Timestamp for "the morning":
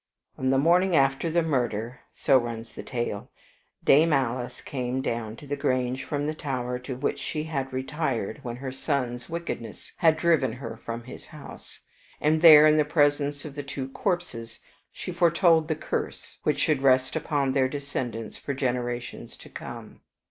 0.49-0.95